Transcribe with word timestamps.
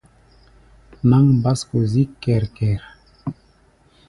Náŋ 1.09 1.25
básko 1.43 1.77
zík 1.91 2.11
kɛr-kɛr. 2.23 2.81